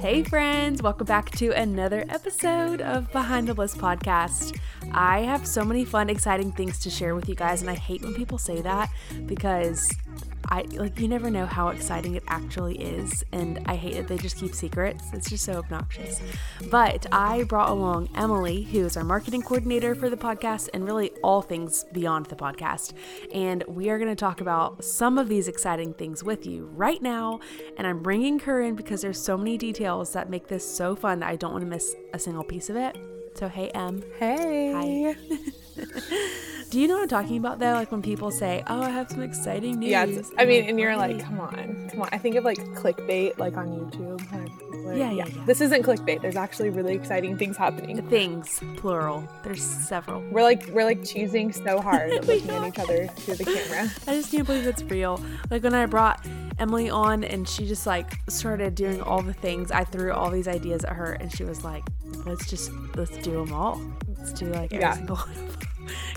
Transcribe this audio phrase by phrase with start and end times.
[0.00, 4.58] Hey, friends, welcome back to another episode of Behind the Bliss podcast.
[4.92, 8.02] I have so many fun, exciting things to share with you guys, and I hate
[8.02, 8.90] when people say that
[9.24, 9.90] because
[10.48, 14.16] I like you never know how exciting it actually is, and I hate that they
[14.16, 15.04] just keep secrets.
[15.12, 16.20] It's just so obnoxious.
[16.70, 21.10] But I brought along Emily, who is our marketing coordinator for the podcast, and really
[21.22, 22.92] all things beyond the podcast.
[23.32, 27.02] And we are going to talk about some of these exciting things with you right
[27.02, 27.40] now.
[27.76, 31.20] And I'm bringing her in because there's so many details that make this so fun
[31.20, 32.96] that I don't want to miss a single piece of it.
[33.34, 34.02] So hey, Em.
[34.18, 35.14] Hey.
[35.76, 36.36] Hi.
[36.70, 37.72] Do you know what I'm talking about though?
[37.72, 40.78] Like when people say, "Oh, I have some exciting news." Yeah, it's- I mean, and
[40.80, 42.08] you're like, come on, come on.
[42.12, 44.28] I think of like clickbait, like on YouTube.
[44.30, 45.44] kind of Yeah, yeah, yeah.
[45.46, 46.22] This isn't clickbait.
[46.22, 48.02] There's actually really exciting things happening.
[48.08, 49.28] things plural.
[49.44, 50.22] There's several.
[50.30, 53.90] We're like we're like choosing so hard, looking at each other through the camera.
[54.08, 55.22] I just can't believe it's real.
[55.50, 56.24] Like when I brought
[56.58, 60.48] Emily on and she just like started doing all the things, I threw all these
[60.48, 61.84] ideas at her and she was like,
[62.24, 63.80] let's just, let's do them all.
[64.18, 64.94] Let's do like every Yeah.
[64.94, 65.65] single one of them.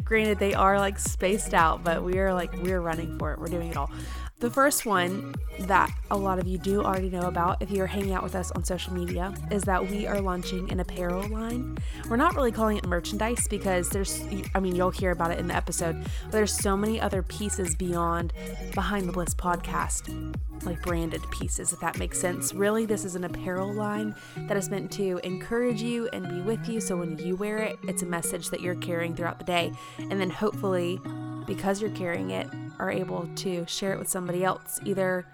[0.04, 3.40] Granted, they are like spaced out, but we are like, we're running for it.
[3.40, 3.92] We're doing it all.
[4.40, 8.14] The first one that a lot of you do already know about if you're hanging
[8.14, 11.78] out with us on social media is that we are launching an apparel line.
[12.10, 14.24] We're not really calling it merchandise because there's,
[14.56, 17.76] I mean, you'll hear about it in the episode, but there's so many other pieces
[17.76, 18.32] beyond
[18.74, 20.08] Behind the Bliss podcast,
[20.66, 22.54] like branded pieces, if that makes sense.
[22.54, 24.16] Really, this is an apparel line
[24.48, 26.80] that is meant to encourage you and be with you.
[26.80, 29.74] So when you wear it, it's a message that you're carrying throughout the day.
[29.98, 31.02] And then hopefully,
[31.46, 32.48] because you're carrying it,
[32.80, 35.26] are able to share it with somebody else, either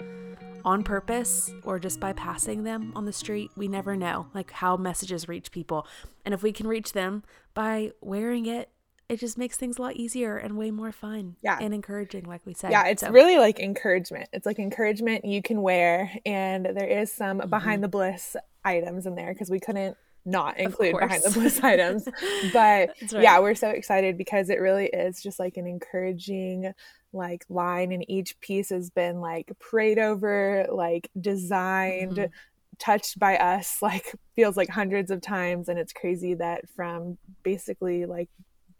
[0.63, 3.51] on purpose or just by passing them on the street.
[3.55, 5.85] We never know like how messages reach people.
[6.25, 7.23] And if we can reach them
[7.53, 8.69] by wearing it,
[9.07, 11.59] it just makes things a lot easier and way more fun Yeah.
[11.61, 12.71] and encouraging, like we said.
[12.71, 14.29] Yeah, it's So- really like encouragement.
[14.33, 17.49] It's like encouragement you can wear, and there is some Mm-hmm.
[17.51, 22.07] behind the bliss items in there because we couldn't not include behind the bliss items.
[22.53, 23.23] But right.
[23.23, 26.73] yeah, we're so excited because it really is just like an encouraging
[27.13, 32.17] like line, and each piece has been like prayed over, like designed.
[32.17, 32.29] Mhm.
[32.77, 38.05] touched by us like feels like hundreds of times and it's crazy that from basically
[38.05, 38.27] like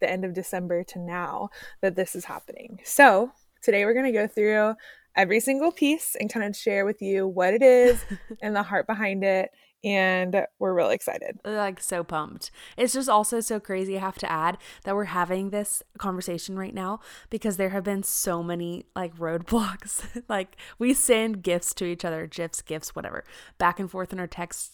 [0.02, 1.48] the end of December to now
[1.82, 2.80] that this is happening.
[2.84, 4.74] So, today we're going to go through
[5.16, 8.04] every single piece and kind of share with you what it is
[8.42, 9.50] and the heart behind it
[9.86, 11.40] and we're really excited.
[11.46, 12.50] like so pumped.
[12.76, 13.98] It's just also so crazy.
[13.98, 18.04] I have to add that we're having this conversation right now because there have been
[18.04, 20.24] so many like roadblocks.
[20.28, 23.24] like we send gifts to each other, gifs, gifts, whatever,
[23.58, 24.72] back and forth in our text,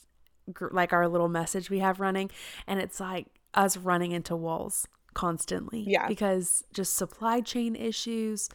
[0.54, 2.32] gr- like our little message we have running,
[2.66, 5.84] and it's like us running into walls constantly.
[5.86, 6.08] Yeah.
[6.08, 8.48] because just supply chain issues,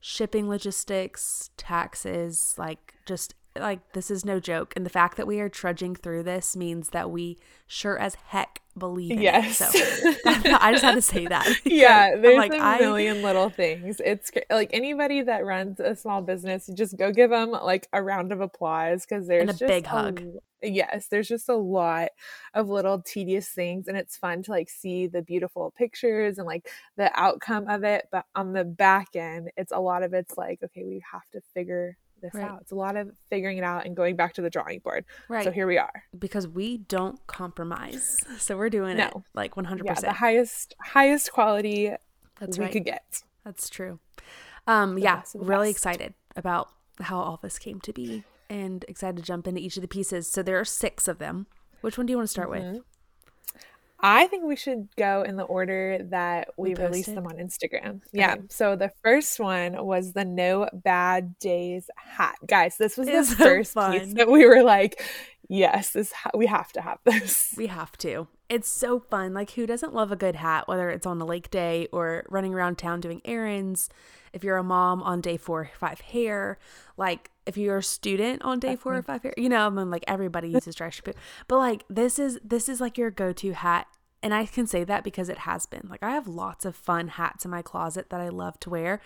[0.00, 4.72] shipping logistics, taxes, like just like this is no joke.
[4.76, 8.60] And the fact that we are trudging through this means that we sure as heck
[8.76, 9.60] believe Yes.
[9.60, 10.18] it.
[10.22, 11.46] So I just had to say that.
[11.64, 14.00] Yeah, there's like, a I- million little things.
[14.04, 18.02] It's like anybody that runs a small business, you just go give them like a
[18.02, 20.22] round of applause because there's a just big hug.
[20.62, 22.08] Yes, there's just a lot
[22.54, 26.68] of little tedious things, and it's fun to like see the beautiful pictures and like
[26.96, 28.08] the outcome of it.
[28.10, 31.40] But on the back end, it's a lot of it's like, okay, we have to
[31.54, 32.44] figure this Right.
[32.50, 32.60] out.
[32.62, 35.04] It's a lot of figuring it out and going back to the drawing board.
[35.28, 35.44] Right.
[35.44, 36.04] So here we are.
[36.18, 38.18] because we don't compromise.
[38.38, 39.82] So we're doing it like 100%.
[39.84, 41.92] Yeah, the highest highest quality
[42.40, 42.72] That's we right.
[42.72, 43.22] could get.
[43.44, 43.98] That's true.
[44.66, 45.78] Um, The yeah, really best.
[45.78, 46.68] excited about
[47.00, 50.30] how all this came to be and excited to jump into each of the pieces.
[50.30, 51.46] So there are six of them.
[51.80, 52.80] Which one do you want to start with?
[54.00, 58.00] I think we should go in the order that we, We released them on Instagram.
[58.12, 58.34] Yeah.
[58.34, 58.42] Okay.
[58.48, 62.36] So the first one was the No Bad Days hat.
[62.46, 63.98] Guys, this was the It's so first fun.
[63.98, 65.02] piece that we were like,
[65.48, 67.54] yes, this ha- we have to have this.
[67.56, 68.28] We have to.
[68.48, 69.34] It's so fun.
[69.34, 72.54] Like, who doesn't love a good hat, whether it's on a lake day or running
[72.54, 73.90] around town doing errands?
[74.32, 76.58] If you're a mom on day four or five hair,
[76.96, 79.90] like if you're a student on day four or five hair, you know, I mean,
[79.90, 81.14] like everybody uses dry shampoo,
[81.48, 83.86] but like this is this is like your go-to hat,
[84.22, 85.88] and I can say that because it has been.
[85.88, 89.00] Like I have lots of fun hats in my closet that I love to wear,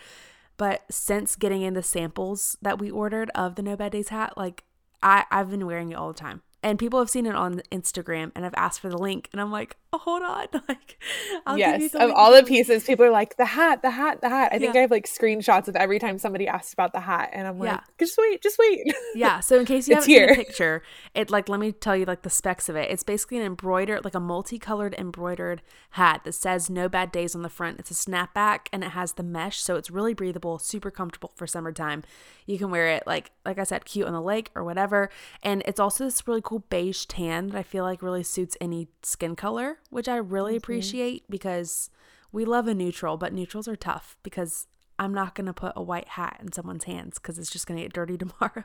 [0.56, 4.36] but since getting in the samples that we ordered of the No Bad Days hat,
[4.36, 4.64] like
[5.02, 6.42] I, I've been wearing it all the time.
[6.62, 9.28] And people have seen it on Instagram and I've asked for the link.
[9.32, 10.46] And I'm like, hold on.
[10.68, 11.02] Like,
[11.46, 14.50] I'll yes, of all the pieces, people are like, the hat, the hat, the hat.
[14.52, 14.80] I think Yeah.
[14.80, 17.30] I have like screenshots of every time somebody asks about the hat.
[17.32, 17.80] And I'm like, Yeah.
[17.98, 18.94] just wait, just wait.
[19.14, 19.40] yeah.
[19.40, 20.82] So in case you haven't seen a picture,
[21.14, 22.90] it like let me tell you like the specs of it.
[22.90, 27.42] It's basically an embroidered, like a multicolored embroidered hat that says "No Bad Days" on
[27.42, 27.78] the front.
[27.80, 31.46] It's a snapback and it has the mesh, so it's really breathable, super comfortable for
[31.46, 32.02] summertime.
[32.46, 35.10] You can wear it like like I said, cute on the lake or whatever.
[35.42, 38.88] And it's also this really cool beige tan that I feel like really suits any
[39.02, 41.90] skin color, which I really appreciate because
[42.32, 44.66] we love a neutral, but neutrals are tough because
[44.98, 47.92] I'm not gonna put a white hat in someone's hands because it's just gonna get
[47.92, 48.64] dirty tomorrow.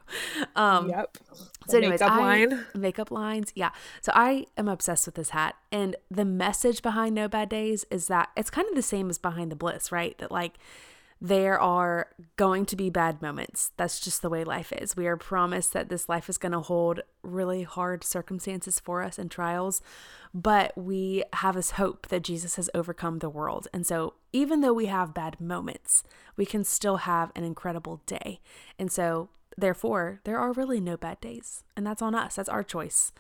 [0.56, 1.18] Um, yep.
[1.68, 2.65] so, anyways, makeup I- line.
[2.74, 3.71] makeup lines, yeah.
[4.01, 8.07] So I am obsessed with this hat, and the message behind No Bad Days is
[8.07, 10.18] that it's kind of the same as behind the bliss, right?
[10.19, 10.53] That like
[11.19, 13.72] there are going to be bad moments.
[13.78, 14.96] That's just the way life is.
[14.96, 19.18] We are promised that this life is going to hold really hard circumstances for us
[19.18, 19.81] and trials,
[20.34, 23.68] but we have this hope that Jesus has overcome the world.
[23.74, 26.04] And so, even though we have bad moments,
[26.36, 28.40] we can still have an incredible day.
[28.78, 31.63] And so, therefore, there are really no bad days.
[31.75, 32.36] And that's on us.
[32.36, 33.12] That's our choice.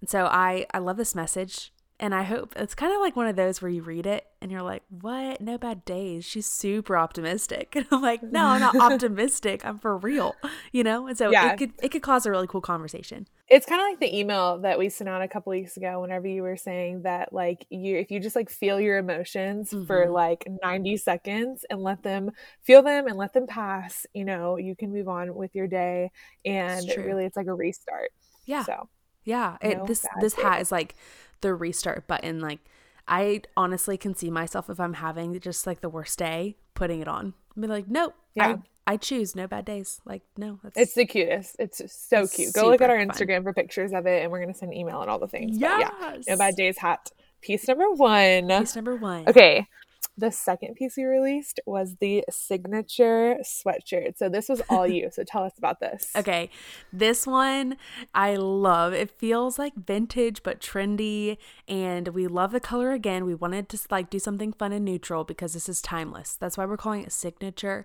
[0.00, 1.70] And so, I I love this message.
[2.00, 4.50] And I hope it's kind of like one of those where you read it and
[4.50, 5.40] you're like, what?
[5.40, 6.24] No bad days.
[6.24, 7.74] She's super optimistic.
[7.76, 9.64] And I'm like, no, I'm not optimistic.
[9.64, 10.34] I'm for real.
[10.72, 11.06] You know?
[11.06, 11.52] And so Yeah.
[11.52, 13.28] it could it could cause a really cool conversation.
[13.46, 16.26] It's kind of like the email that we sent out a couple weeks ago whenever
[16.26, 20.12] you were saying that like you if you just like feel your emotions for Mhm.
[20.12, 22.30] like 90 seconds and let them
[22.62, 26.10] feel them and let them pass, you know, you can move on with your day
[26.44, 28.10] and It's really it's like a restart.
[28.46, 28.64] Yeah.
[28.64, 28.88] So,
[29.24, 30.94] Yeah, it, this this hat is like
[31.40, 32.40] the restart button.
[32.40, 32.60] Like
[33.06, 37.08] I honestly can see myself if I'm having just like the worst day, putting it
[37.08, 37.34] on.
[37.58, 38.56] Be like, nope, Yeah.
[38.86, 40.00] I I choose no bad days.
[40.04, 41.56] Like no, that's it's the cutest.
[41.58, 42.52] It's so cute.
[42.52, 43.08] Go look at our fun.
[43.08, 45.58] Instagram for pictures of it and we're going to send email and all the things.
[45.58, 46.16] But yeah.
[46.28, 47.10] No bad days hat.
[47.40, 48.48] Piece number 1.
[48.48, 49.28] Piece number one.
[49.28, 49.66] Okay.
[50.16, 54.16] The second piece we released was the signature sweatshirt.
[54.16, 55.10] So this was all you.
[55.10, 56.12] So tell us about this.
[56.24, 56.48] Okay,
[56.92, 57.76] this one
[58.14, 58.92] I love.
[58.94, 61.36] It feels like vintage but trendy,
[61.68, 63.26] and we love the color again.
[63.26, 66.36] We wanted to like do something fun and neutral because this is timeless.
[66.36, 67.84] That's why we're calling it signature.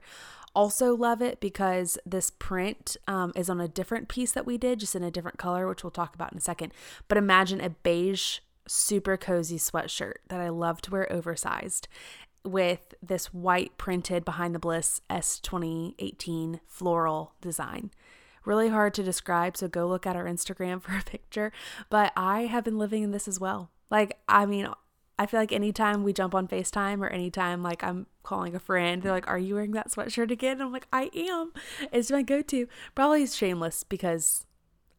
[0.55, 4.79] Also love it because this print um, is on a different piece that we did,
[4.79, 6.73] just in a different color, which we'll talk about in a second.
[7.07, 8.39] But imagine a beige,
[8.69, 11.87] super cozy sweatshirt that I love to wear oversized
[12.43, 17.91] with this white printed behind the bliss S2018 floral design.
[18.45, 21.51] Really hard to describe, so go look at our Instagram for a picture.
[21.89, 23.71] But I have been living in this as well.
[23.89, 24.69] Like, I mean,
[25.17, 29.01] I feel like anytime we jump on FaceTime or anytime like I'm calling a friend,
[29.01, 30.61] they're like, Are you wearing that sweatshirt again?
[30.61, 31.51] I'm like, I am.
[31.91, 32.67] It's my go to.
[32.95, 34.45] Probably shameless because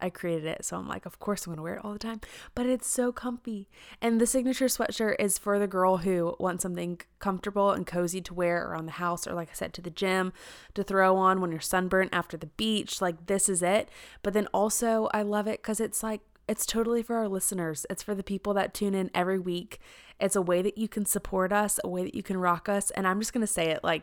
[0.03, 0.65] I created it.
[0.65, 2.21] So I'm like, of course I'm going to wear it all the time.
[2.55, 3.69] But it's so comfy.
[4.01, 8.35] And the signature sweatshirt is for the girl who wants something comfortable and cozy to
[8.35, 10.33] wear around the house or, like I said, to the gym
[10.75, 13.01] to throw on when you're sunburnt after the beach.
[13.01, 13.91] Like, this is it.
[14.23, 17.87] But then also, I love it because it's like, it's totally for our listeners.
[17.89, 19.79] It's for the people that tune in every week.
[20.19, 22.91] It's a way that you can support us, a way that you can rock us.
[22.91, 24.03] And I'm just going to say it like,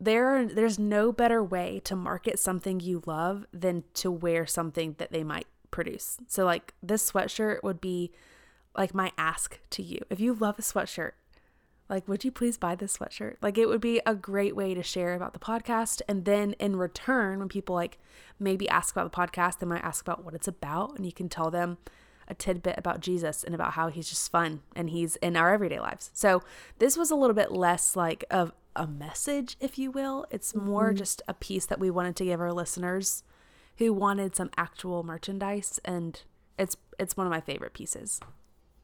[0.00, 5.12] there there's no better way to market something you love than to wear something that
[5.12, 6.18] they might produce.
[6.28, 8.12] So like this sweatshirt would be
[8.76, 10.00] like my ask to you.
[10.10, 11.12] If you love a sweatshirt,
[11.88, 13.36] like would you please buy this sweatshirt?
[13.42, 16.76] Like it would be a great way to share about the podcast and then in
[16.76, 17.98] return when people like
[18.38, 21.28] maybe ask about the podcast, they might ask about what it's about and you can
[21.28, 21.78] tell them
[22.26, 25.78] a tidbit about Jesus and about how he's just fun and he's in our everyday
[25.78, 26.10] lives.
[26.14, 26.42] So
[26.78, 30.26] this was a little bit less like of a message, if you will.
[30.30, 30.98] It's more mm-hmm.
[30.98, 33.22] just a piece that we wanted to give our listeners
[33.78, 36.22] who wanted some actual merchandise and
[36.58, 38.20] it's it's one of my favorite pieces.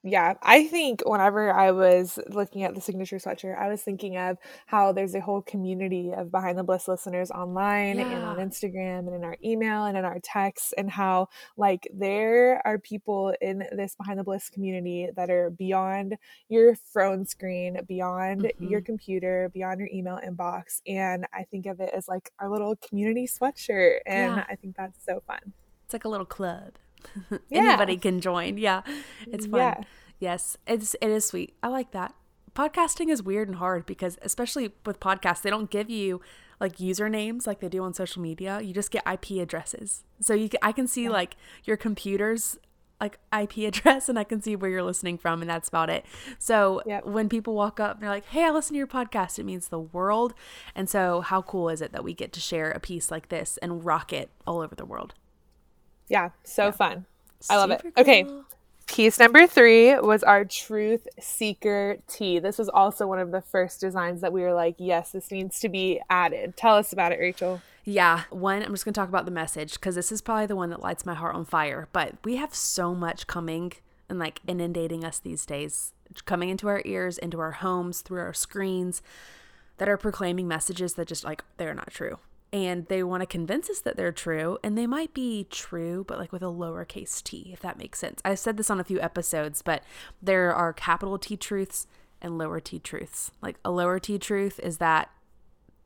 [0.03, 4.39] Yeah, I think whenever I was looking at the signature sweatshirt, I was thinking of
[4.65, 9.15] how there's a whole community of Behind the Bliss listeners online and on Instagram and
[9.15, 11.29] in our email and in our texts, and how
[11.59, 16.17] like there are people in this Behind the Bliss community that are beyond
[16.49, 18.87] your phone screen, beyond your mm-hmm.
[18.87, 20.81] computer, beyond your email inbox.
[20.87, 23.99] And I think of it as like our little community sweatshirt.
[24.07, 24.45] And Yeah.
[24.49, 25.53] I think that's so fun.
[25.85, 26.73] It's like a little club.
[27.49, 27.61] Yeah.
[27.63, 28.59] Anybody can join.
[28.59, 28.83] Yeah.
[29.27, 29.61] It's fun.
[29.61, 29.81] Yeah.
[30.19, 30.57] Yes.
[30.67, 31.55] It's it is sweet.
[31.63, 32.15] I like that.
[32.55, 36.21] Podcasting is weird and hard because especially with podcasts, they don't give you
[36.59, 38.61] like usernames like they do on social media.
[38.61, 40.05] You just get IP addresses.
[40.21, 42.59] So you can, I can see like your computer's
[43.01, 46.05] like IP address and I can see where you're listening from and that's about it.
[46.39, 47.07] So Yep.
[47.07, 49.69] when people walk up and they're like, "Hey, I listen to your podcast." It means
[49.69, 50.35] the world.
[50.75, 53.57] And so how cool is it that we get to share a piece like this
[53.63, 55.15] and rock it all over the world?
[56.11, 56.71] Yeah, so yeah.
[56.73, 57.07] fun.
[57.49, 58.01] I love Super it.
[58.01, 58.27] Okay.
[58.87, 62.41] Piece number three was our Truth Seeker tee.
[62.41, 65.61] This was also one of the first designs that we were like, yes, this needs
[65.61, 66.57] to be added.
[66.57, 67.63] Tell us about it, Rachel.
[67.85, 70.57] Yeah, one, I'm just going to talk about the message because this is probably the
[70.57, 71.87] one that lights my heart on fire.
[71.93, 73.73] But we have so much coming
[74.09, 75.93] and like inundating us these days,
[76.25, 79.03] coming into our ears, into our homes, through our screens
[79.79, 82.19] that are proclaiming messages that just like they're not true
[82.53, 86.19] and they want to convince us that they're true and they might be true but
[86.19, 88.21] like with a lowercase t if that makes sense.
[88.25, 89.83] I said this on a few episodes but
[90.21, 91.87] there are capital t truths
[92.21, 93.31] and lower t truths.
[93.41, 95.11] Like a lower t truth is that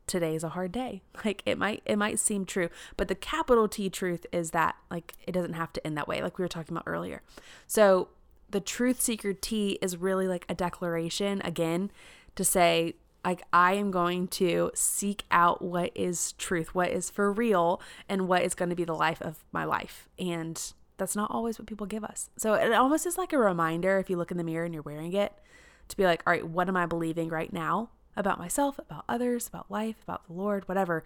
[0.07, 1.01] today is a hard day.
[1.23, 5.13] Like it might it might seem true but the capital t truth is that like
[5.27, 7.21] it doesn't have to end that way like we were talking about earlier.
[7.67, 8.09] So
[8.49, 11.91] the truth seeker t is really like a declaration again
[12.35, 12.95] to say
[13.25, 18.27] like I am going to seek out what is truth, what is for real, and
[18.27, 20.07] what is going to be the life of my life.
[20.19, 20.61] And
[20.97, 22.29] that's not always what people give us.
[22.37, 24.83] So it almost is like a reminder if you look in the mirror and you're
[24.83, 25.33] wearing it
[25.87, 29.47] to be like, all right, what am I believing right now about myself, about others,
[29.47, 31.03] about life, about the Lord, whatever.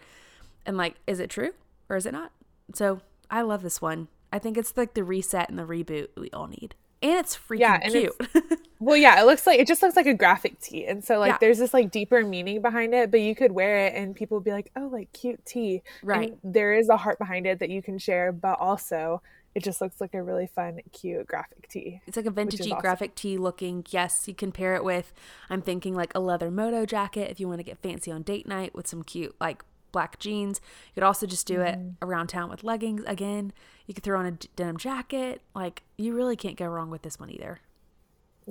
[0.66, 1.54] And like, is it true
[1.90, 2.32] or is it not?
[2.74, 4.10] So I love this one.
[4.32, 7.60] I think it's like the reset and the reboot we all need and it's freaking
[7.60, 8.60] yeah, and cute.
[8.80, 11.34] well, yeah, it looks like it just looks like a graphic tee, and so like
[11.34, 11.38] yeah.
[11.40, 13.12] there's this like deeper meaning behind it.
[13.12, 16.32] But you could wear it, and people would be like, "Oh, like cute tee." Right.
[16.44, 19.22] And there is a heart behind it that you can share, but also
[19.56, 22.02] it just looks like a really fun, cute graphic tee.
[22.06, 22.80] It's like a vintagey awesome.
[22.80, 23.86] graphic tee looking.
[23.90, 25.14] Yes, you can pair it with.
[25.50, 28.48] I'm thinking like a leather moto jacket if you want to get fancy on date
[28.48, 30.62] night with some cute like black jeans.
[30.90, 31.90] You could also just do mm-hmm.
[31.90, 33.54] it around town with leggings again.
[33.86, 35.42] You could throw on a denim jacket.
[35.56, 37.60] Like you really can't go wrong with this one either.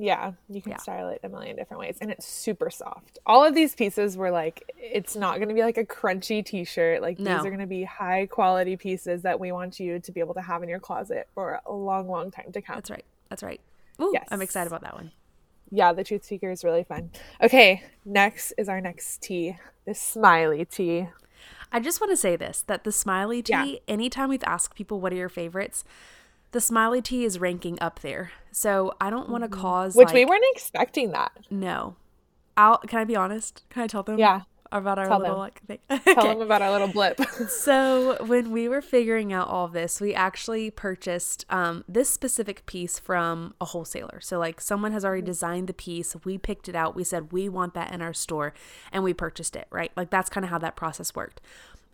[0.01, 0.79] Yeah, you can yeah.
[0.79, 3.19] style it a million different ways and it's super soft.
[3.27, 7.03] All of these pieces were like it's not going to be like a crunchy t-shirt.
[7.03, 7.37] Like no.
[7.37, 10.35] these are going to be high quality pieces that we want you to be able
[10.35, 12.77] to have in your closet for a long long time to come.
[12.77, 13.05] That's right.
[13.29, 13.61] That's right.
[14.01, 14.29] Ooh, yes.
[14.31, 15.11] I'm excited about that one.
[15.71, 17.11] Yeah, the truth seeker is really fun.
[17.43, 19.57] Okay, next is our next tee.
[19.85, 21.09] This smiley tee.
[21.73, 23.79] I just want to say this that the smiley tee, yeah.
[23.87, 25.85] anytime we've asked people what are your favorites,
[26.53, 28.33] the smiley tee is ranking up there.
[28.53, 29.61] So I don't want to mm-hmm.
[29.61, 31.33] cause Which like, we weren't expecting that.
[31.51, 31.97] No.
[32.57, 33.65] I'll can I be honest?
[33.71, 34.19] Can I tell them?
[34.19, 35.79] Yeah about our Tell little like thing.
[36.05, 37.21] Tell them about our little blip.
[37.49, 42.99] so when we were figuring out all this, we actually purchased um, this specific piece
[42.99, 44.21] from a wholesaler.
[44.21, 47.49] So like someone has already designed the piece, we picked it out, we said we
[47.49, 48.55] want that in our store,
[48.93, 49.67] and we purchased it.
[49.71, 51.41] Right, like that's kind of how that process worked.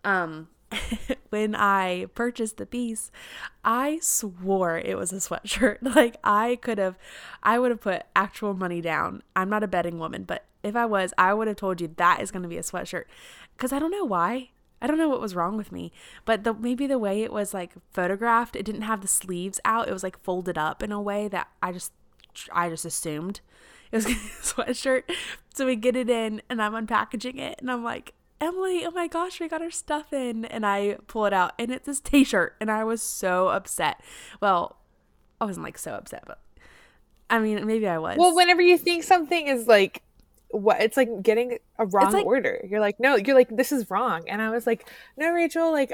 [0.03, 0.49] Um,
[1.29, 3.11] when I purchased the piece,
[3.63, 5.77] I swore it was a sweatshirt.
[5.95, 6.97] Like I could have,
[7.43, 9.23] I would have put actual money down.
[9.35, 12.21] I'm not a betting woman, but if I was, I would have told you that
[12.21, 13.05] is going to be a sweatshirt.
[13.55, 14.49] Because I don't know why.
[14.81, 15.91] I don't know what was wrong with me,
[16.25, 19.87] but the maybe the way it was like photographed, it didn't have the sleeves out.
[19.87, 21.93] It was like folded up in a way that I just
[22.51, 23.39] I just assumed
[23.91, 25.03] it was a sweatshirt.
[25.53, 29.07] So we get it in, and I'm unpackaging it, and I'm like, Emily, oh my
[29.07, 32.55] gosh, we got our stuff in, and I pull it out, and it's this T-shirt,
[32.59, 34.01] and I was so upset.
[34.41, 34.77] Well,
[35.39, 36.39] I wasn't like so upset, but
[37.29, 38.17] I mean, maybe I was.
[38.17, 40.03] Well, whenever you think something is like
[40.49, 42.65] what it's like getting a wrong like, order.
[42.69, 44.27] You're like, no, you're like, this is wrong.
[44.27, 45.93] And I was like, no, Rachel, like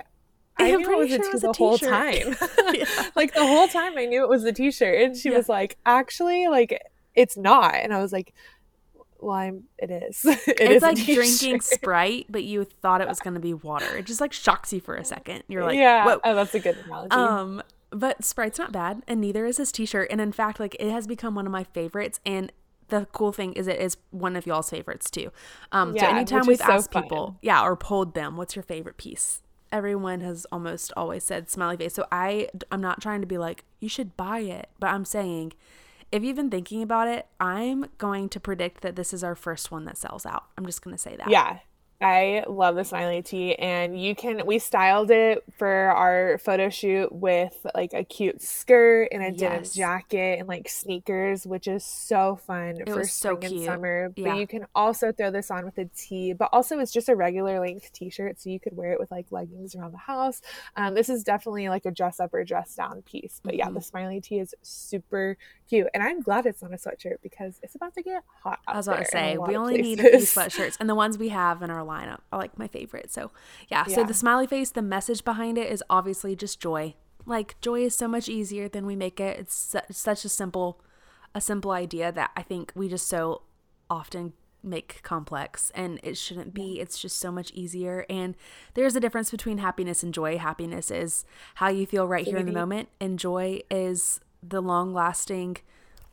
[0.57, 2.35] I knew it was sure a t- was the whole time.
[3.15, 5.01] like the whole time I knew it was a t-shirt.
[5.01, 5.37] And she yeah.
[5.37, 6.79] was like, actually, like
[7.15, 7.75] it's not.
[7.75, 8.33] And I was like,
[9.19, 10.25] well, I'm, it is.
[10.25, 13.97] it it's is like drinking Sprite, but you thought it was going to be water.
[13.97, 15.43] It just like shocks you for a second.
[15.47, 16.19] You're like, yeah, Whoa.
[16.23, 17.11] Oh, that's a good analogy.
[17.11, 20.07] Um, but Sprite's not bad, and neither is this T-shirt.
[20.09, 22.19] And in fact, like it has become one of my favorites.
[22.25, 22.51] And
[22.91, 25.31] the cool thing is it is one of y'all's favorites too.
[25.71, 28.97] Um, yeah, so anytime we've asked so people, yeah, or polled them, what's your favorite
[28.97, 29.41] piece?
[29.71, 31.95] Everyone has almost always said smiley face.
[31.95, 35.53] So I, I'm not trying to be like you should buy it, but I'm saying
[36.11, 39.71] if you've been thinking about it, I'm going to predict that this is our first
[39.71, 40.43] one that sells out.
[40.57, 41.29] I'm just going to say that.
[41.29, 41.59] Yeah.
[42.01, 44.45] I love the smiley tee, and you can.
[44.45, 49.39] We styled it for our photo shoot with like a cute skirt and a yes.
[49.39, 54.13] denim jacket and like sneakers, which is so fun it for spring so and summer.
[54.15, 54.29] Yeah.
[54.29, 57.15] But you can also throw this on with a tee, but also it's just a
[57.15, 60.41] regular length t-shirt, so you could wear it with like leggings around the house.
[60.75, 63.41] Um, this is definitely like a dress up or dress down piece.
[63.43, 63.59] But mm-hmm.
[63.59, 65.37] yeah, the smiley tee is super
[65.69, 68.59] cute, and I'm glad it's not a sweatshirt because it's about to get hot.
[68.67, 71.29] I was about to say we only need a few sweatshirts, and the ones we
[71.29, 73.11] have in our lineup are like my favorite.
[73.11, 73.31] So,
[73.69, 73.95] yeah, yeah.
[73.95, 76.95] So the smiley face, the message behind it is obviously just joy.
[77.25, 79.39] Like joy is so much easier than we make it.
[79.39, 80.81] It's su- such a simple,
[81.35, 83.43] a simple idea that I think we just so
[83.89, 84.33] often
[84.63, 86.79] make complex and it shouldn't be.
[86.79, 88.05] It's just so much easier.
[88.09, 88.35] And
[88.73, 90.37] there's a difference between happiness and joy.
[90.37, 94.93] Happiness is how you feel right here in the moment, and joy is the long
[94.93, 95.57] lasting,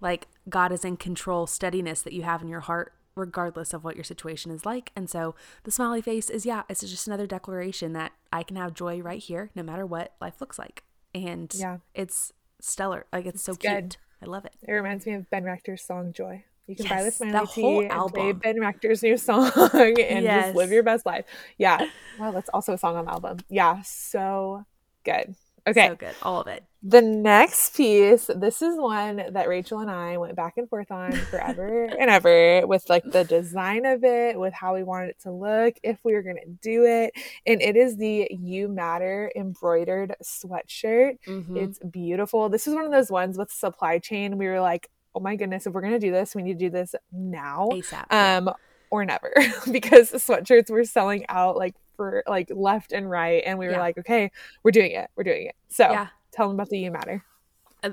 [0.00, 3.96] like God is in control steadiness that you have in your heart regardless of what
[3.96, 4.92] your situation is like.
[4.96, 5.34] And so
[5.64, 9.20] the smiley face is, yeah, it's just another declaration that I can have joy right
[9.20, 10.84] here, no matter what life looks like.
[11.14, 13.06] And yeah, it's stellar.
[13.12, 13.60] Like it's, it's so good.
[13.60, 13.96] cute.
[14.22, 14.54] I love it.
[14.62, 16.44] It reminds me of Ben Rector's song Joy.
[16.66, 18.12] You can yes, buy the smiley tee and album.
[18.12, 20.46] play Ben Rector's new song and yes.
[20.46, 21.24] just live your best life.
[21.56, 21.88] Yeah.
[22.18, 23.38] Wow, that's also a song on the album.
[23.48, 24.66] Yeah, so
[25.04, 25.34] good.
[25.70, 25.88] Okay.
[25.88, 26.14] So good.
[26.22, 26.64] All of it.
[26.82, 31.12] The next piece, this is one that Rachel and I went back and forth on
[31.30, 35.32] forever and ever with like the design of it, with how we wanted it to
[35.32, 37.12] look, if we were going to do it.
[37.46, 41.18] And it is the You Matter embroidered sweatshirt.
[41.26, 41.56] Mm-hmm.
[41.56, 42.48] It's beautiful.
[42.48, 44.38] This is one of those ones with supply chain.
[44.38, 46.66] We were like, oh my goodness, if we're going to do this, we need to
[46.66, 47.70] do this now.
[47.72, 48.12] ASAP.
[48.12, 48.54] Um,
[48.90, 49.32] or never
[49.70, 53.80] because sweatshirts were selling out like for like left and right and we were yeah.
[53.80, 54.30] like okay
[54.62, 56.06] we're doing it we're doing it so yeah.
[56.32, 57.24] tell them about the you matter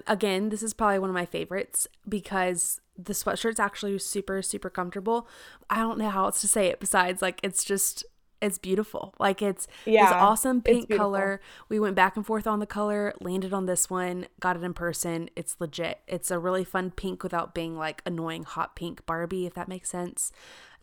[0.07, 5.27] again this is probably one of my favorites because the sweatshirt's actually super super comfortable
[5.69, 8.05] i don't know how else to say it besides like it's just
[8.41, 9.13] it's beautiful.
[9.19, 11.41] Like it's yeah, this awesome pink color.
[11.69, 14.73] We went back and forth on the color, landed on this one, got it in
[14.73, 15.29] person.
[15.35, 16.01] It's legit.
[16.07, 19.89] It's a really fun pink without being like annoying hot pink Barbie, if that makes
[19.89, 20.31] sense.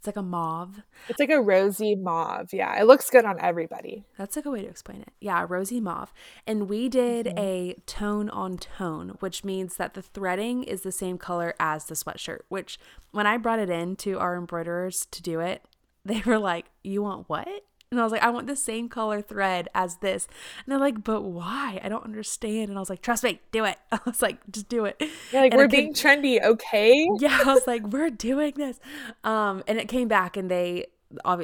[0.03, 0.83] It's like a mauve.
[1.09, 2.53] It's like a rosy mauve.
[2.53, 4.05] Yeah, it looks good on everybody.
[4.19, 5.13] That's a good way to explain it.
[5.21, 6.13] Yeah, rosy mauve.
[6.45, 7.39] And we did mm-hmm.
[7.39, 11.95] a tone on tone, which means that the threading is the same color as the
[11.95, 12.81] sweatshirt, which
[13.13, 15.63] when I brought it in to our embroiderers to do it,
[16.05, 17.47] they were like, You want what?
[17.93, 20.27] And I was like, I want the same color thread as this.
[20.65, 21.79] And they're like, but why?
[21.85, 22.71] I don't understand.
[22.71, 23.77] And I was like, trust me, do it.
[23.93, 24.97] I was like, just do it.
[25.31, 27.07] Yeah, like, and we're being trendy, okay?
[27.19, 28.81] Yeah, I was like, we're doing this.
[29.25, 30.87] Um, and it came back and they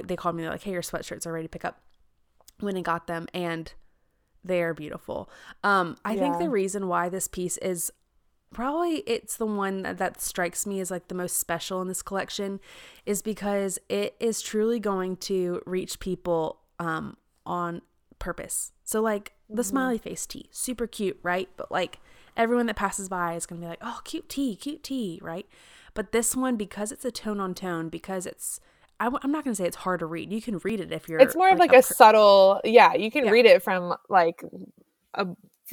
[0.04, 1.82] they called me, they're like, hey, your sweatshirts are ready to pick up.
[2.60, 3.72] When and got them and
[4.42, 5.30] they are beautiful.
[5.62, 6.20] Um, I yeah.
[6.20, 7.92] think the reason why this piece is
[8.52, 12.02] probably it's the one that, that strikes me as like the most special in this
[12.02, 12.60] collection
[13.06, 17.82] is because it is truly going to reach people um on
[18.18, 18.72] purpose.
[18.84, 19.68] So like the mm-hmm.
[19.68, 21.48] smiley face tee, super cute, right?
[21.56, 22.00] But like
[22.36, 25.46] everyone that passes by is going to be like, "Oh, cute tee, cute tee," right?
[25.94, 28.60] But this one because it's a tone on tone because it's
[29.00, 30.32] I, am not going to say it's hard to read.
[30.32, 31.20] You can read it if you're.
[31.20, 32.94] It's more like of like a, a subtle, yeah.
[32.94, 33.30] You can yeah.
[33.30, 34.42] read it from like
[35.14, 35.26] a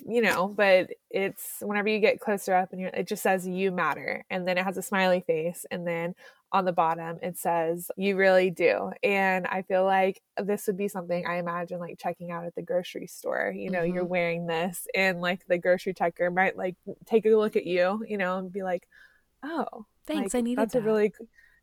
[0.06, 4.26] you know, but it's whenever you get closer up and it just says you matter
[4.30, 6.16] and then it has a smiley face and then
[6.52, 8.92] on the bottom it says you really do.
[9.04, 12.62] And I feel like this would be something I imagine like checking out at the
[12.62, 13.54] grocery store.
[13.56, 13.96] You know, mm-hmm.
[13.96, 18.04] you're wearing this and like the grocery checker might like take a look at you,
[18.08, 18.88] you know, and be like,
[19.44, 20.80] "Oh, thanks, like, I needed that's that.
[20.80, 21.14] a really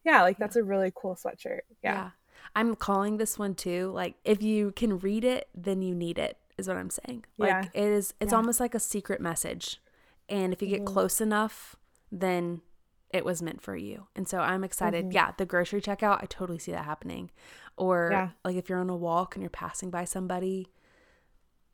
[0.05, 1.95] yeah, like that's a really cool sweatshirt." yeah.
[1.95, 2.11] yeah.
[2.55, 3.91] I'm calling this one too.
[3.93, 7.25] Like, if you can read it, then you need it is what I'm saying.
[7.39, 7.65] Like yeah.
[7.75, 8.39] it is it's yeah.
[8.39, 9.81] almost like a secret message.
[10.29, 10.87] And if you get mm.
[10.87, 11.77] close enough,
[12.11, 12.63] then
[13.11, 14.07] it was meant for you.
[14.17, 15.07] And so I'm excited.
[15.07, 15.13] Mm-hmm.
[15.13, 17.31] Yeah, the grocery checkout, I totally see that happening.
[17.77, 18.29] Or yeah.
[18.45, 20.69] like if you're on a walk and you're passing by somebody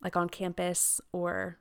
[0.03, 1.59] like on campus or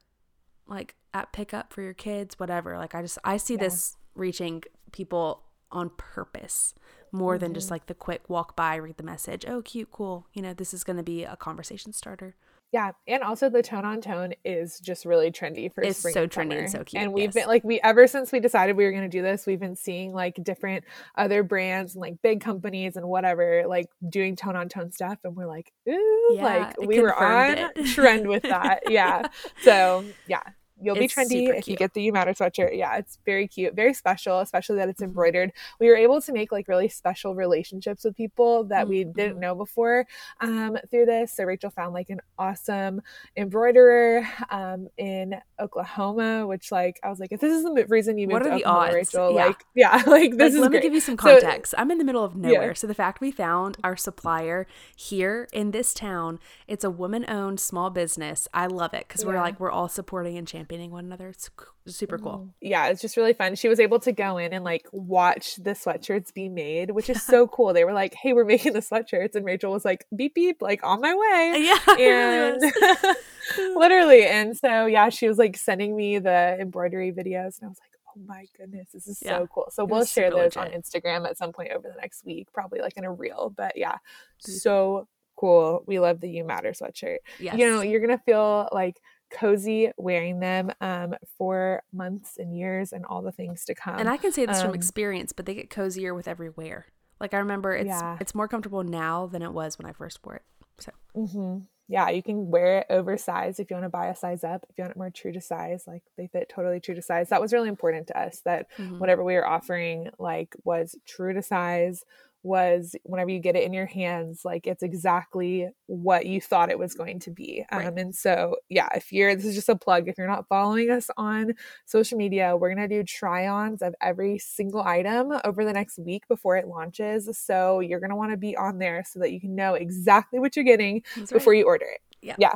[0.68, 2.78] like at pickup for your kids, whatever.
[2.78, 6.74] Like I just I see this reaching people on purpose
[7.12, 7.42] more mm-hmm.
[7.42, 7.76] than just mm-hmm.
[7.76, 9.46] like the quick walk by, read the message.
[9.48, 10.28] Oh, cute, cool.
[10.34, 12.36] You know, this is going to be a conversation starter.
[12.73, 16.13] Yeah, and also the tone on tone is just really trendy for it's spring.
[16.13, 17.01] so and trendy and so cute.
[17.01, 17.34] And we've yes.
[17.34, 19.77] been like we ever since we decided we were going to do this, we've been
[19.77, 20.84] seeing like different
[21.17, 25.36] other brands and like big companies and whatever like doing tone on tone stuff, and
[25.36, 28.84] we're like, ooh, yeah, like we were on trend with that.
[28.89, 29.27] yeah.
[29.63, 30.41] So yeah,
[30.82, 32.78] You'll it's be trendy if you get the You Matter sweatshirt.
[32.78, 35.10] Yeah, it's very cute, very special, especially that it's mm-hmm.
[35.10, 35.52] embroidered.
[35.80, 38.90] We were able to make like really special relationships with people that mm-hmm.
[38.90, 39.40] we didn't mm-hmm.
[39.40, 40.06] know before
[40.40, 41.34] um, through this.
[41.34, 43.02] So Rachel found like an awesome
[43.36, 48.28] embroiderer um, in Oklahoma, which like I was like, if this is the reason you
[48.28, 48.94] moved to Oklahoma, odds?
[48.94, 49.46] Rachel, yeah.
[49.48, 50.60] like yeah, like this like, is.
[50.60, 50.80] Let great.
[50.80, 51.72] me give you some context.
[51.72, 52.74] So, I'm in the middle of nowhere, yeah.
[52.74, 57.90] so the fact we found our supplier here in this town, it's a woman-owned small
[57.90, 58.48] business.
[58.54, 59.30] I love it because yeah.
[59.30, 61.30] we're like we're all supporting and championing championing one another.
[61.30, 61.49] It's
[61.88, 62.49] super cool.
[62.62, 63.56] Yeah, it's just really fun.
[63.56, 67.23] She was able to go in and like watch the sweatshirts be made, which is
[67.25, 67.73] so cool.
[67.73, 70.84] They were like, "Hey, we're making the sweatshirts," and Rachel was like, "Beep beep, like
[70.84, 76.19] on my way." Yeah, and really literally, and so yeah, she was like sending me
[76.19, 79.39] the embroidery videos, and I was like, "Oh my goodness, this is yeah.
[79.39, 80.58] so cool!" So we'll share those legit.
[80.58, 83.53] on Instagram at some point over the next week, probably like in a reel.
[83.56, 83.97] But yeah,
[84.39, 85.84] so cool.
[85.88, 87.17] We love the You Matter sweatshirt.
[87.39, 87.58] Yes.
[87.58, 88.99] You know, you're gonna feel like
[89.30, 94.00] cozy wearing them um, for months and years and all the things to come.
[94.00, 96.88] And I can say this um, from experience, but they get cozier with every wear.
[97.20, 98.18] Like I remember it's Yeah.
[98.22, 100.44] it's more comfortable now than it was when I first wore it.
[100.80, 101.60] So hmm
[101.90, 104.66] Yeah, you can wear it oversized if you want to buy a size up.
[104.70, 107.30] If you want it more true to size, like they fit totally true to size.
[107.30, 109.00] That was really important to us that mhm.
[109.00, 112.04] whatever we were offering like was true to size
[112.43, 116.80] was whenever you get it in your hands like it's exactly what you thought it
[116.80, 117.97] was going to be um, Right.
[117.97, 121.10] and so yeah if you're this is just a plug if you're not following us
[121.17, 121.54] on
[121.86, 126.28] social media we're going to do try-ons of every single item over the next week
[126.28, 129.41] before it launches so you're going to want to be on there so that you
[129.41, 131.39] can know exactly what you're getting That's right.
[131.39, 132.36] before you order it Yeah.
[132.38, 132.54] Yeah.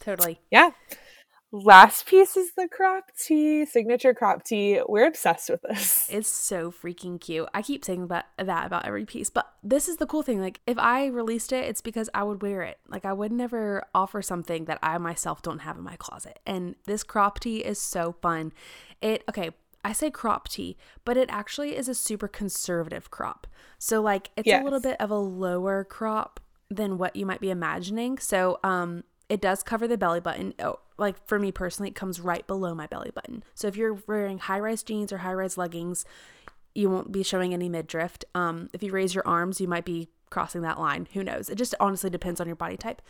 [0.00, 0.40] totally.
[0.50, 0.70] yeah
[1.50, 6.70] last piece is the crop tee signature crop tee we're obsessed with this It's so
[6.70, 7.48] freaking cute.
[7.54, 10.40] I keep saying about that about every piece, but this is the cool thing.
[10.40, 12.78] Like, if I released it, it's because I would wear it.
[12.88, 16.38] Like, I would never offer something that I myself don't have in my closet.
[16.46, 18.52] And this crop tee is so fun.
[19.00, 19.50] It okay.
[19.84, 23.46] I say crop tee, but it actually is a super conservative crop.
[23.78, 27.50] So like it's a little bit of a lower crop than what you might be
[27.50, 28.18] imagining.
[28.18, 30.54] So um it does cover the belly button.
[30.58, 33.42] Oh, like for me personally, it comes right below my belly button.
[33.54, 36.04] So if you're wearing high-rise jeans or high-rise leggings,
[36.74, 38.18] you won't be showing any midriff.
[38.34, 41.08] Um, if you raise your arms, you might be crossing that line.
[41.14, 41.48] Who knows?
[41.48, 43.00] It just honestly depends on your body type.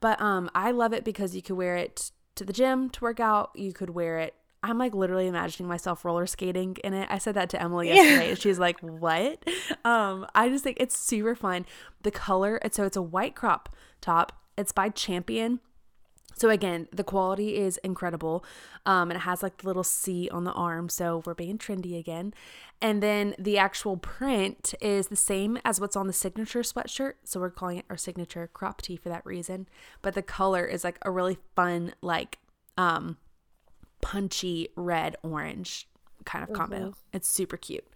[0.00, 3.20] But um, I love it because you could wear it to the gym to work
[3.20, 3.50] out.
[3.54, 4.34] You could wear it.
[4.62, 7.06] I'm like literally imagining myself roller skating in it.
[7.10, 7.96] I said that to Emily Yeah.
[7.96, 9.44] yesterday, and she's like, "What?"
[9.84, 11.66] Um, I just think it's super fun.
[12.02, 14.32] The color, it's so it's a white crop top.
[14.56, 15.60] It's by Champion.
[16.34, 18.44] So again, the quality is incredible.
[18.86, 21.98] Um, and it has like the little C on the arm, so we're being trendy
[21.98, 22.34] again.
[22.82, 27.40] And then the actual print is the same as what's on the signature sweatshirt, so
[27.40, 29.68] we're calling it our signature crop tee for that reason.
[30.02, 32.38] But the color is like a really fun, like
[32.76, 33.16] um,
[34.02, 35.88] punchy red orange
[36.24, 36.76] kind of combo.
[37.12, 37.86] It's super cute.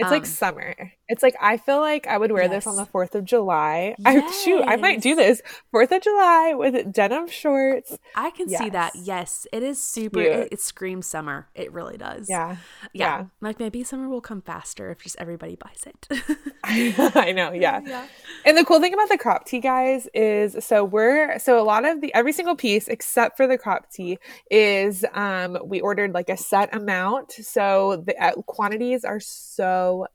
[0.00, 0.92] It's like Um, summer.
[1.08, 3.96] It's like I feel like I would wear this on the Fourth of July.
[4.04, 5.42] I shoot, I might do this
[5.72, 7.98] Fourth of July with denim shorts.
[8.14, 8.92] I can see that.
[8.94, 9.04] Yes.
[9.06, 10.20] Yes, it is super.
[10.20, 11.48] It, it screams summer.
[11.56, 12.28] It really does.
[12.30, 12.58] Yeah,
[12.92, 13.18] yeah.
[13.18, 13.24] yeah.
[13.40, 16.36] Like maybe summer will come faster if just everybody buys it.
[16.64, 17.50] I know.
[17.58, 18.06] Yeah.
[18.44, 21.84] And the cool thing about the crop tee, guys, is so we're so a lot
[21.84, 24.18] of the every single piece except for the crop tee
[24.48, 29.47] is um we ordered like a set amount, so the uh, quantities are so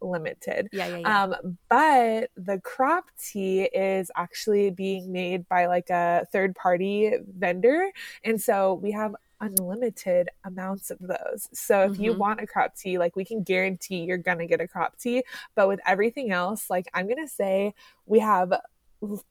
[0.02, 0.70] limited.
[0.72, 1.14] yeah, yeah, yeah.
[1.24, 1.36] Um,
[1.70, 7.92] but the crop tee is actually being made by like a third party vendor.
[8.24, 11.50] And so we have unlimited amounts of those.
[11.54, 12.18] So if you Mhm.
[12.18, 15.24] want a crop tee, like we can guarantee you're going to get a crop tee.
[15.56, 17.74] But with everything else, like I'm going to say
[18.06, 18.54] we have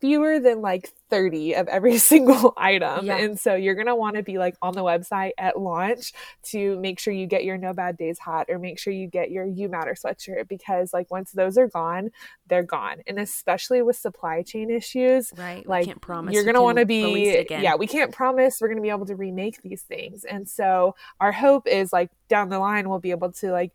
[0.00, 3.06] fewer than like 30 of every single item.
[3.06, 3.18] Yeah.
[3.18, 6.12] And so you're going to want to be like on the website at launch
[6.44, 9.30] to make sure you get your No Bad Days hat or make sure you get
[9.30, 12.10] your You Matter sweatshirt because like once those are gone,
[12.46, 12.96] they're gone.
[13.06, 15.66] And especially with supply chain issues, right.
[15.66, 17.62] like we can't promise you're gonna want to be again.
[17.62, 21.32] yeah we can't promise we're gonna be able to remake these things and so our
[21.32, 23.72] hope is like down the line we'll be able to like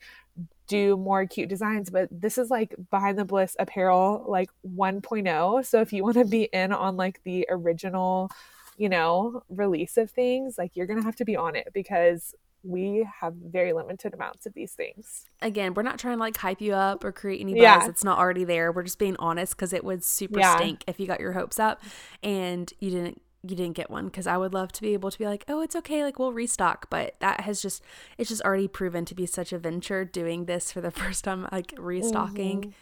[0.68, 5.82] do more cute designs but this is like behind the bliss apparel like 1.0 so
[5.82, 8.30] if you want to be in on like the original
[8.78, 13.08] you know release of things like you're gonna have to be on it because we
[13.22, 16.74] have very limited amounts of these things Again, we're not trying to like hype you
[16.74, 17.62] up or create any buzz.
[17.62, 17.88] Yeah.
[17.88, 18.72] It's not already there.
[18.72, 20.58] We're just being honest because it would super Yeah.
[20.58, 21.82] stink if you got your hopes up
[22.24, 25.18] and you didn't you didn't get one because I would love to be able to
[25.18, 26.90] be like, oh, it's okay, like we'll restock.
[26.90, 27.84] But that has just
[28.18, 31.48] it's just already proven to be such a venture doing this for the first time,
[31.52, 32.74] like restocking.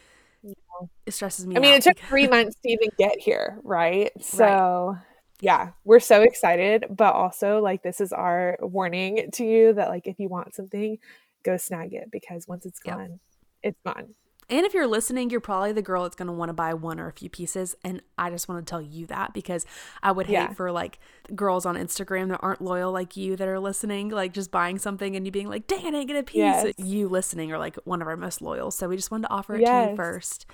[1.06, 1.64] It stresses me Mm-hmm.
[1.64, 4.12] I mean, it took because- three months to even get here, right?
[4.22, 4.98] So,
[5.42, 10.08] yeah, we're so excited, but also like this is our warning to you that like
[10.08, 10.98] if you want something,
[11.44, 13.20] go snag it because once it's gone,
[13.64, 14.16] it's gone.
[14.50, 17.00] And if you're listening, you're probably the girl that's going to want to buy one
[17.00, 17.76] or a few pieces.
[17.84, 19.66] And I just want to tell you that because
[20.04, 20.54] I would hate Yeah.
[20.54, 21.00] for like
[21.34, 25.16] girls on Instagram that aren't loyal like you that are listening, like just buying something
[25.16, 26.36] and you being like, dang, I didn't get a piece.
[26.38, 26.74] Yes.
[26.78, 28.70] You listening are like one of our most loyal.
[28.72, 30.46] So we just wanted to offer it to you first.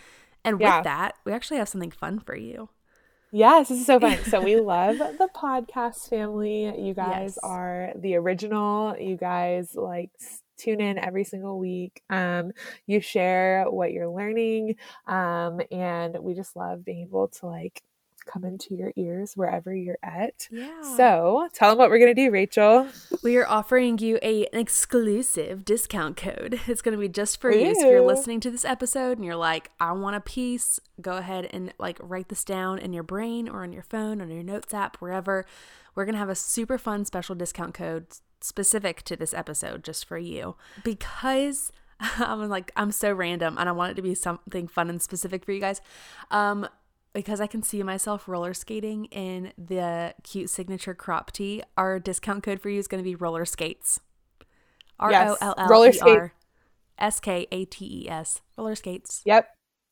[0.46, 0.78] And Yeah.
[0.78, 2.70] with that, we actually have something fun for you.
[3.34, 4.18] Yes, this is so fun.
[4.26, 6.64] So we love the podcast family.
[6.78, 7.38] You guys Yes.
[7.44, 8.96] are the original.
[9.00, 10.12] You guys like
[10.62, 12.02] tune in every single week.
[12.10, 12.52] Um,
[12.88, 14.76] you share what you're learning.
[15.08, 17.84] Um, and we just love being able to like
[18.26, 20.48] come into your ears wherever you're at.
[20.52, 20.96] Yeah.
[20.96, 22.88] So tell them what we're gonna do, Rachel.
[23.24, 26.60] We are offering you a, an exclusive discount code.
[26.72, 27.76] It's going to be just for you.
[27.76, 31.18] So if you're listening to this episode and you're like, I want a piece, go
[31.18, 34.44] ahead and like write this down in your brain or on your phone, on your
[34.44, 35.46] notes app, wherever.
[35.94, 38.06] We're going to have a super fun special discount code
[38.44, 40.56] specific to this episode just for you.
[40.84, 45.02] Because I'm like, I'm so random and I want it to be something fun and
[45.02, 45.82] specific for you guys.
[46.32, 46.68] Um,
[47.14, 52.44] because I can see myself roller skating in the cute signature crop tee, our discount
[52.44, 54.00] code for you is going to be roller skates.
[54.98, 56.34] R O L L E R
[56.98, 58.42] S K A T E S.
[58.58, 59.22] Roller skates.
[59.26, 59.50] Yep.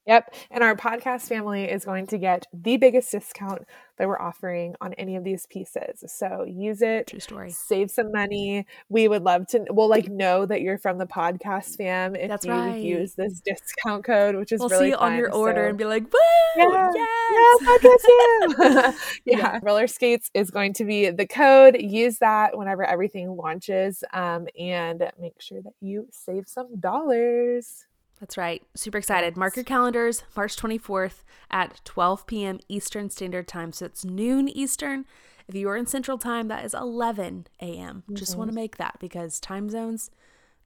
[0.10, 0.34] Yep.
[0.50, 3.64] And our podcast family is going to get the biggest discount
[3.98, 6.04] that we're offering on any of these pieces.
[6.08, 7.08] So use it.
[7.08, 7.52] True story.
[7.52, 8.66] Save some money.
[8.90, 12.46] We would love to, we'll like know that you're from the podcast fam if That's
[12.46, 12.82] you right.
[12.82, 15.78] use this discount code, which is We'll really see it on your order So- and
[15.78, 16.20] be like, woo!
[16.56, 17.60] yeah, yes!
[17.62, 18.94] yeah, podcast fam.
[19.26, 19.60] yeah.
[19.62, 21.78] roller skates is going to be the code.
[21.80, 27.86] Use that whenever everything launches, um, and make sure that you save some dollars.
[28.20, 28.62] That's right.
[28.76, 29.38] Super excited.
[29.38, 32.60] Mark your calendars, March 24th at 12 p.m.
[32.68, 33.72] Eastern Standard Time.
[33.72, 35.06] So it's noon Eastern.
[35.48, 38.04] If you are in Central Time, that is 11 a.m.
[38.14, 38.62] Just want to mm-hmm.
[38.62, 40.12] make that because time zones,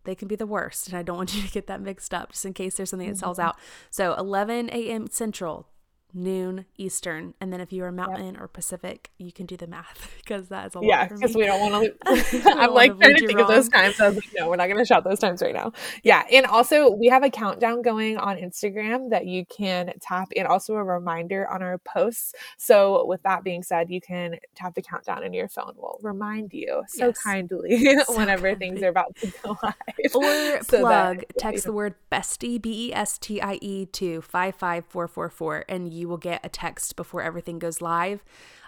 [0.03, 0.87] they can be the worst.
[0.87, 3.07] And I don't want you to get that mixed up just in case there's something
[3.07, 3.49] that sells mm-hmm.
[3.49, 3.57] out.
[3.91, 5.07] So 11 a.m.
[5.07, 5.67] Central,
[6.13, 7.33] noon Eastern.
[7.41, 10.67] And then if you are Mountain or Pacific, you can do the math because that
[10.67, 11.93] is a lot Yeah, because we don't want
[12.41, 12.53] to.
[12.57, 13.69] I'm like trying to think of those wrong.
[13.69, 13.95] times.
[13.99, 15.71] I was like, no, we're not going to shout those times right now.
[16.03, 20.47] Yeah, and also we have a countdown going on Instagram that you can tap, and
[20.47, 22.33] also a reminder on our posts.
[22.57, 26.53] So with that being said, you can tap the countdown, and your phone will remind
[26.53, 27.21] you so Yes.
[27.23, 28.55] kindly So whenever kindly.
[28.55, 29.73] things are about to go live.
[30.13, 33.85] Or So plug, yeah, text you the word bestie, B E S T I E,
[33.87, 38.23] to 55444, and you will get a text before everything goes live.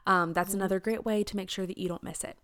[0.07, 0.59] Um, that's Mm-hmm.
[0.59, 2.37] another great way to make sure that you don't miss it.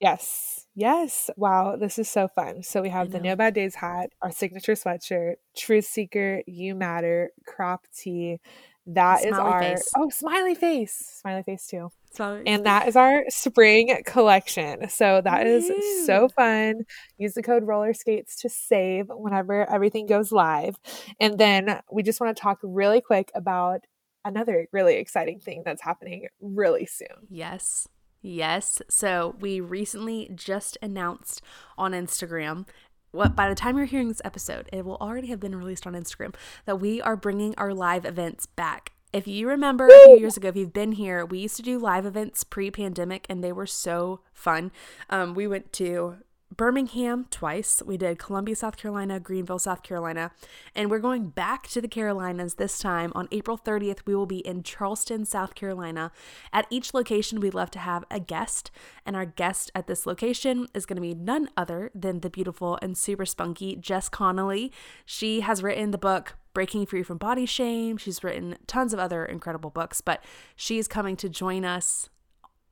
[0.00, 0.66] Yes.
[0.74, 1.28] Yes.
[1.36, 1.76] Wow.
[1.76, 2.62] This is so fun.
[2.62, 3.20] So we have the.
[3.20, 8.40] No Bad Days hat, our signature sweatshirt, Truth Seeker, You Matter, crop tee.
[8.86, 9.90] That is Smiley our face.
[9.96, 11.18] oh smiley face.
[11.20, 11.90] Smiley face too.
[12.18, 14.88] And that is our spring collection.
[14.88, 15.70] So that is
[16.06, 16.80] so fun.
[17.18, 20.74] Use the code roller skates to save whenever everything goes live.
[21.20, 23.82] And then we just want to talk really quick about
[24.24, 27.26] another really exciting thing that's happening really soon.
[27.28, 27.88] Yes.
[28.22, 28.82] Yes.
[28.88, 31.42] So we recently just announced
[31.78, 32.66] on Instagram.
[33.12, 35.94] What by the time you're hearing this episode, it will already have been released on
[35.94, 38.92] Instagram that we are bringing our live events back.
[39.12, 41.80] If you remember a few years ago, if you've been here, we used to do
[41.80, 44.70] live events pre-pandemic, and they were so fun.
[45.08, 46.18] Um, we went to
[46.54, 47.82] Birmingham twice.
[47.84, 50.32] We did Columbia, South Carolina, Greenville, South Carolina,
[50.74, 53.12] and we're going back to the Carolinas this time.
[53.14, 56.10] On April 30th, we will be in Charleston, South Carolina.
[56.52, 58.70] At each location, we'd love to have a guest,
[59.06, 62.78] and our guest at this location is going to be none other than the beautiful
[62.82, 64.72] and super spunky Jess Connolly.
[65.06, 67.96] She has written the book Breaking Free from Body Shame.
[67.96, 70.22] She's written tons of other incredible books, but
[70.56, 72.08] she's coming to join us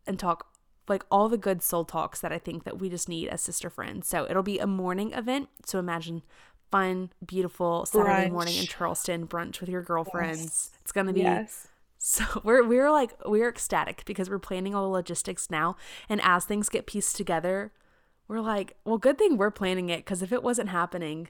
[0.07, 0.49] and talk
[0.89, 3.71] like all the good soul talks that I think that we just need as sister
[3.71, 4.09] friends.
[4.09, 5.49] So it'll be a morning event.
[5.67, 6.23] So imagine
[6.71, 10.71] fun, beautiful Saturday morning in Charleston brunch with your girlfriends.
[10.83, 11.69] It's gonna be Yes.
[11.99, 15.77] so we're we're like we're ecstatic because we're planning all the logistics now.
[16.09, 17.73] And as things get pieced together,
[18.27, 21.29] we're like, well, good thing we're planning it because if it wasn't happening,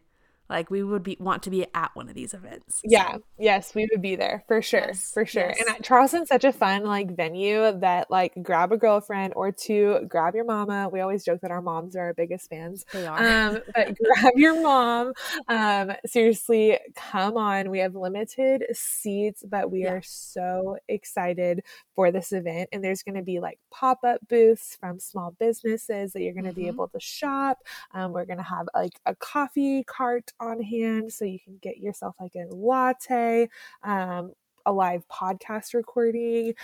[0.49, 2.81] like we would be want to be at one of these events.
[2.85, 5.49] Yeah, yes, we would be there for sure, Yes, for sure.
[5.49, 5.59] yes.
[5.61, 10.01] And at Charleston's such a fun like venue that like grab a girlfriend or two,
[10.09, 10.89] grab your mama.
[10.91, 12.85] We always joke that our moms are our biggest fans.
[12.93, 13.19] They are.
[13.19, 15.13] Um, but grab your mom.
[15.49, 17.71] Um, seriously, come on.
[17.71, 19.93] We have limited seats, but we Yeah.
[19.95, 21.63] are so excited
[21.95, 22.69] for this event.
[22.73, 26.45] And there's going to be like pop up booths from small businesses that you're going
[26.45, 27.59] to be able to shop.
[27.93, 31.79] Um, we're going to have like a coffee cart on hand so you can get
[31.79, 33.49] yourself like a latte,
[33.83, 34.33] um,
[34.67, 36.55] a live podcast recording.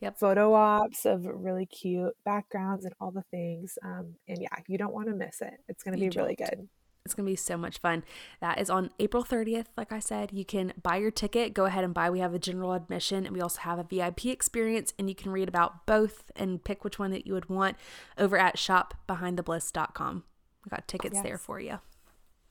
[0.00, 0.18] Yep.
[0.18, 3.78] Photo ops of really cute backgrounds and all the things.
[3.84, 5.54] Um, and yeah, you don't want to miss it.
[5.68, 6.68] It's going to be really good.
[7.04, 8.04] It's going to be so much fun.
[8.40, 9.66] That is on April 30th.
[9.76, 11.54] Like I said, you can buy your ticket.
[11.54, 12.10] Go ahead and buy.
[12.10, 15.32] We have a general admission and we also have a VIP experience, and you can
[15.32, 17.76] read about both and pick which one that you would want
[18.18, 20.24] over at shopbehindthebliss.com.
[20.64, 21.80] We got tickets there for you.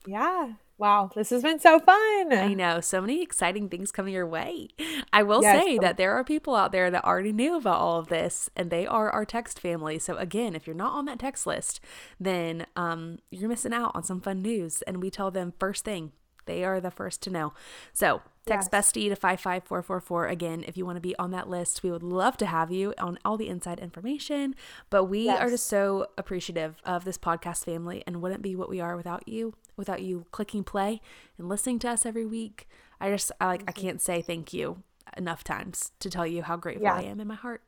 [0.06, 0.54] Yeah.
[0.82, 1.10] Wow.
[1.14, 2.32] This has been so fun.
[2.32, 4.66] I know so many exciting things coming your way.
[5.12, 5.64] I will Yes.
[5.64, 8.68] say that there are people out there that already knew about all of this, and
[8.68, 10.00] they are our text family.
[10.00, 11.78] So again, if you're not on that text list,
[12.18, 14.82] then um, you're missing out on some fun news.
[14.82, 16.10] And we tell them first thing;
[16.46, 17.52] they are the first to know.
[17.92, 18.92] So text Yes.
[18.92, 21.48] bestie to five five four four four again if you want to be on that
[21.48, 21.82] list.
[21.82, 24.54] We would love to have you on all the inside information.
[24.90, 28.80] But we are just so appreciative of this podcast family, and wouldn't be what we
[28.80, 31.00] are without you without you clicking play
[31.38, 32.68] and listening to us every week.
[33.00, 33.80] I just I like I mm-hmm.
[33.80, 34.82] can't say thank you
[35.16, 36.94] enough times to tell you how grateful Yeah.
[36.94, 37.62] I am in my heart.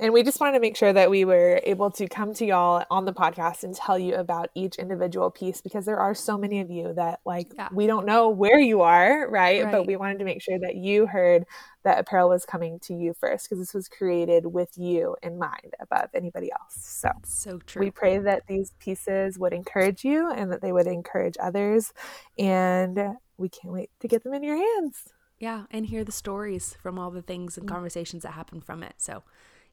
[0.00, 2.84] And we just wanted to make sure that we were able to come to y'all
[2.90, 6.60] on the podcast and tell you about each individual piece because there are so many
[6.60, 7.68] of you that like Yeah.
[7.72, 9.62] we don't know where you are, right?
[9.62, 9.70] Right.
[9.70, 11.44] But we wanted to make sure that you heard
[11.84, 15.74] that apparel was coming to you first because this was created with you in mind
[15.80, 16.74] above anybody else.
[16.76, 17.80] So So true.
[17.80, 21.92] we pray that these pieces would encourage you and that they would encourage others.
[22.38, 22.98] And
[23.36, 25.08] we can't wait to get them in your hands.
[25.38, 27.72] yeah, and hear the stories from all the things and mm.
[27.72, 28.94] conversations that happen from it.
[28.98, 29.22] So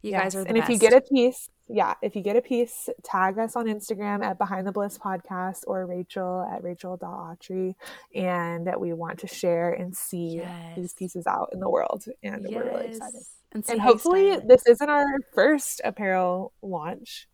[0.01, 0.21] you Yes.
[0.23, 0.69] guys are the and best.
[0.69, 4.23] if you get a piece, yeah, if you get a piece, tag us on Instagram
[4.23, 7.75] at Behind the Bliss Podcast or Rachel at Rachel.autry.
[8.15, 10.41] And that we want to share and see
[10.75, 12.05] these pieces out in the world.
[12.23, 13.21] And we're really excited.
[13.53, 17.27] And, And hopefully, this isn't our first apparel launch.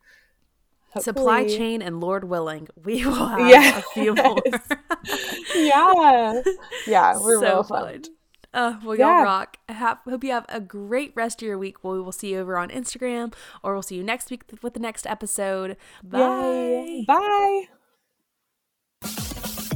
[0.99, 3.77] supply chain and Lord willing, we will have Yes.
[3.79, 4.37] a few more.
[5.55, 6.41] yeah.
[6.87, 7.83] Yeah, we're so real fun.
[8.03, 8.03] fun.
[8.53, 9.57] Uh, well, y'all rock.
[9.67, 11.83] I have, hope you have a great rest of your week.
[11.83, 14.79] We will see you over on Instagram, or we'll see you next week with the
[14.79, 15.75] next episode.
[16.03, 16.19] Bye.
[16.19, 17.05] Yay.
[17.07, 17.63] Bye.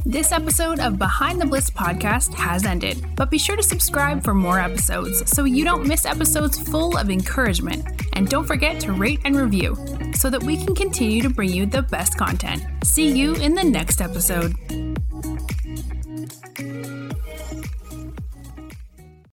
[0.06, 4.32] This episode of Behind the Bliss podcast has ended, but be sure to subscribe for
[4.32, 7.84] more episodes so you don't miss episodes full of encouragement.
[8.14, 9.76] And don't forget to rate and review
[10.14, 12.62] so that we can continue to bring you the best content.
[12.84, 14.54] See you in the next episode.